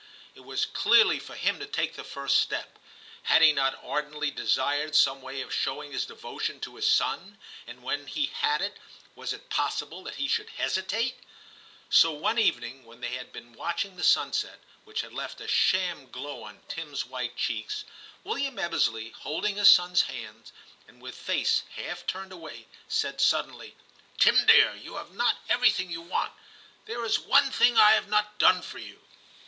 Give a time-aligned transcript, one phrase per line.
[0.33, 2.79] It was clearly for him to take the first step;
[3.21, 7.83] had he not ardently desired some way of showing his devotion to his son, and
[7.83, 8.79] when he had it,
[9.13, 11.19] was it possible that he should hesitate?
[11.91, 16.09] So one evening when they had been watching the sunset, which had left a sham
[16.09, 17.83] glow on Tim's white cheeks,
[18.23, 20.51] William Ebbesley, holding his son's hand,
[20.87, 23.75] and with face half turned away, said suddenly,
[24.17, 26.33] 'Tim, dear, you have not everything you want;
[26.85, 28.99] there is one thing I have not done for you.'